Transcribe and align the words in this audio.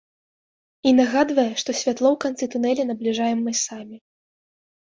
І 0.91 0.93
нагадвае, 0.99 1.45
што 1.63 1.75
святло 1.81 2.07
ў 2.13 2.17
канцы 2.25 2.43
тунэля 2.57 2.83
набліжаем 2.93 3.37
мы 3.49 3.55
самі. 3.65 3.97